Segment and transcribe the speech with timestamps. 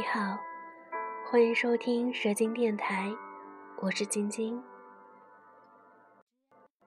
[0.00, 0.38] 你好，
[1.26, 3.12] 欢迎收听蛇精电台，
[3.82, 4.58] 我是晶晶。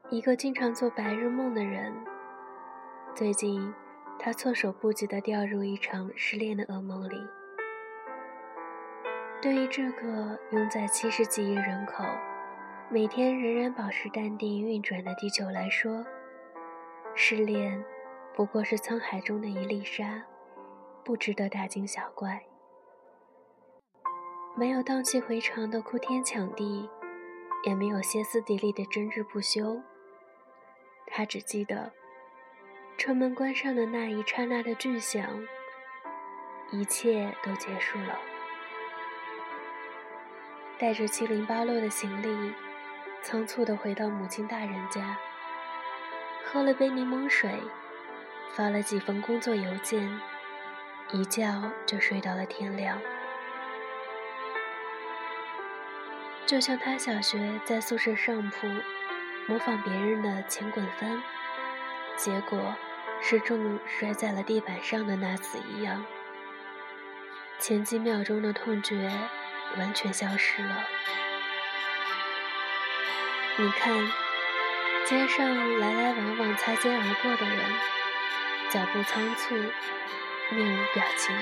[0.10, 1.94] 一个经常做白日梦的人，
[3.14, 3.72] 最近
[4.18, 7.24] 他措手不及地掉入一场失恋的噩梦里。
[9.40, 12.04] 对于这个拥在七十几亿人口、
[12.90, 16.04] 每天仍然保持淡定运转的地球来说，
[17.14, 17.86] 失恋
[18.34, 20.24] 不过是沧海中的一粒沙。
[21.04, 22.42] 不值得大惊小怪，
[24.56, 26.88] 没有荡气回肠的哭天抢地，
[27.64, 29.82] 也没有歇斯底里的争执不休。
[31.08, 31.92] 他只记得，
[32.96, 35.26] 车门关上的那一刹那的巨响，
[36.70, 38.20] 一切都结束了。
[40.78, 42.54] 带着七零八落的行李，
[43.24, 45.18] 仓促地回到母亲大人家，
[46.46, 47.52] 喝了杯柠檬水，
[48.52, 50.08] 发了几封工作邮件。
[51.12, 53.00] 一觉就睡到了天亮，
[56.46, 58.68] 就像他小学在宿舍上铺
[59.48, 61.22] 模仿别人的前滚翻，
[62.16, 62.76] 结果
[63.22, 66.06] 是重摔在了地板上的那次一样。
[67.60, 69.10] 前几秒钟的痛觉
[69.78, 70.84] 完全消失了。
[73.58, 74.12] 你看，
[75.06, 77.60] 街上来来往往擦肩而过的人，
[78.70, 79.56] 脚步仓促。
[80.50, 81.36] 面无表情，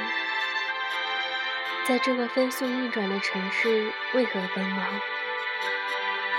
[1.92, 5.02] 在这个飞速运转的城市，为何奔忙？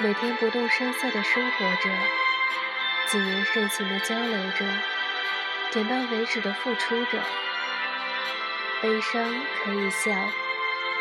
[0.00, 1.90] 每天不动声色的生活着，
[3.08, 4.64] 谨言慎行的交流着，
[5.70, 7.18] 点到为止的付出着。
[8.80, 9.22] 悲伤
[9.62, 10.10] 可以笑，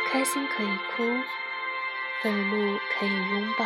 [0.10, 1.06] 开心可以哭，
[2.22, 3.66] 愤怒可以拥抱，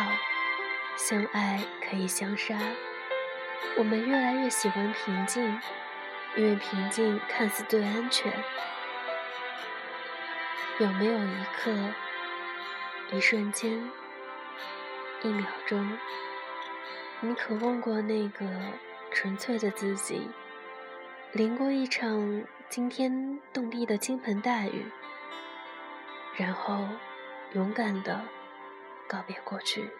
[0.94, 2.54] 相爱可以相杀。
[3.76, 5.60] 我们越来越喜欢平静。
[6.36, 8.30] 因为平静看似最安全，
[10.78, 11.72] 有没有一刻、
[13.10, 13.72] 一瞬间、
[15.22, 15.98] 一秒钟，
[17.20, 18.46] 你渴望过那个
[19.10, 20.28] 纯粹的自己，
[21.32, 24.84] 淋过一场惊天动地的倾盆大雨，
[26.36, 26.86] 然后
[27.54, 28.22] 勇敢的
[29.08, 29.90] 告别过去？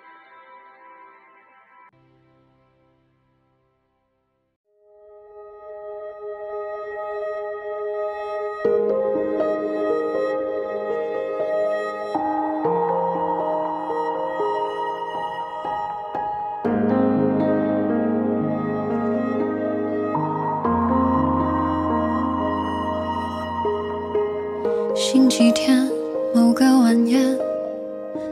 [24.99, 25.87] 星期天
[26.35, 27.39] 某个晚宴，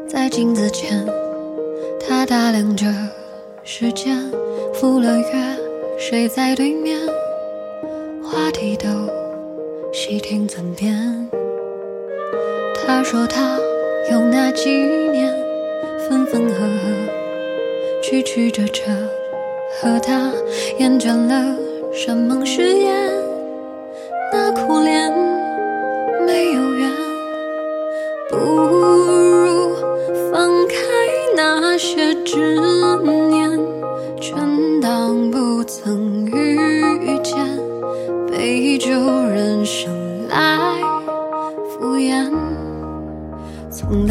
[0.08, 1.06] 在镜子前，
[2.00, 2.86] 他打量着
[3.62, 4.18] 时间，
[4.72, 5.26] 赴了约，
[5.98, 6.98] 谁在对面，
[8.22, 8.88] 话题都
[9.92, 11.28] 细听尊便。
[12.74, 13.58] 他说他
[14.10, 15.30] 有那几年，
[16.08, 18.84] 分分合合，曲曲折折，
[19.82, 20.32] 和他
[20.78, 21.58] 厌倦了
[21.92, 23.10] 山盟誓言，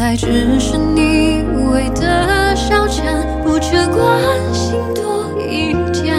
[0.04, 1.42] 来只是你
[1.72, 3.00] 为的消遣，
[3.42, 4.20] 不缺关
[4.52, 6.14] 心多一点。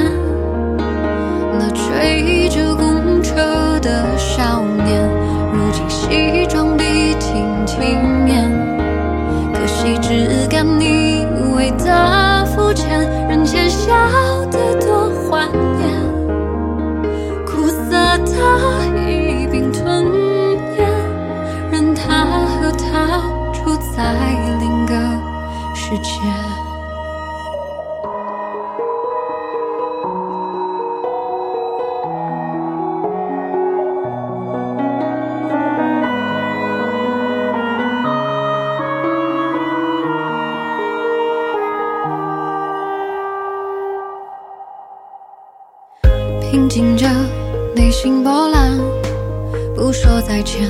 [1.53, 5.07] 那追着公车的少年。
[5.53, 6.83] 如今西装笔
[7.19, 7.77] 挺体
[8.25, 8.49] 面，
[9.53, 12.99] 可惜只敢你为的肤浅，
[13.29, 13.93] 人前笑
[14.49, 15.47] 得多欢
[15.79, 15.85] 颜，
[17.45, 20.03] 苦涩的一并吞
[20.75, 20.89] 咽，
[21.71, 23.21] 任他和他
[23.95, 24.13] 在
[24.59, 24.93] 另一个
[25.73, 26.19] 世界。
[46.41, 47.07] 平静着
[47.75, 48.77] 内心波澜，
[49.75, 50.61] 不说再见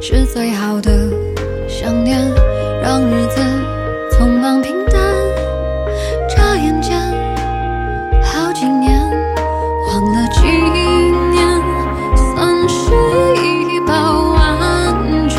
[0.00, 1.10] 是最好的
[1.68, 2.18] 想念，
[2.82, 3.40] 让日子
[4.10, 5.00] 匆忙平淡，
[6.26, 6.98] 眨眼间
[8.22, 8.98] 好几年，
[9.86, 10.40] 忘了几
[11.30, 11.60] 年，
[12.16, 12.90] 算是
[13.36, 15.38] 一饱万卷。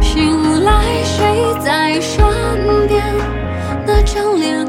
[0.00, 2.24] 醒来谁在身
[2.86, 3.02] 边？
[3.84, 4.64] 那张脸。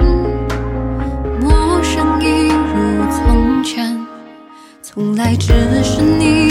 [1.40, 4.00] 陌生一如从前
[4.82, 6.51] 从来只是你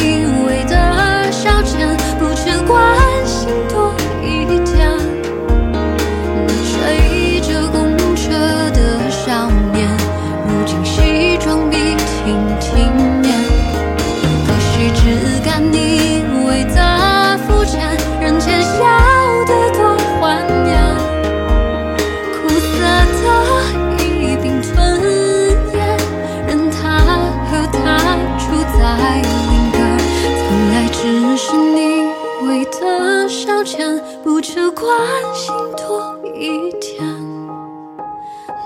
[34.40, 34.90] 只关
[35.34, 37.04] 心多一点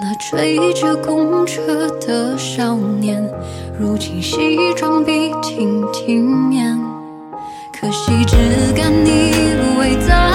[0.00, 3.20] 那追着公车的少年
[3.76, 6.78] 如今西装笔挺体面
[7.72, 8.36] 可惜只
[8.76, 9.32] 敢腻
[9.78, 10.33] 味在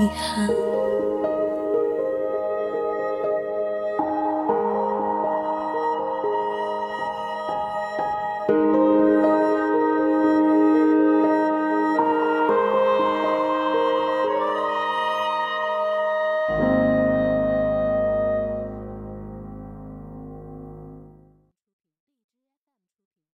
[0.00, 0.69] 遗憾。